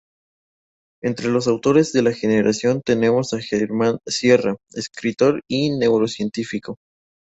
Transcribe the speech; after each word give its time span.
Entre 1.03 1.29
los 1.29 1.47
autores 1.47 1.93
de 1.93 2.01
la 2.01 2.11
generación 2.11 2.81
tenemos 2.83 3.33
a 3.33 3.39
Germán 3.39 3.99
Sierra, 4.07 4.57
escritor 4.73 5.41
y 5.47 5.69
neurocientífico. 5.77 6.77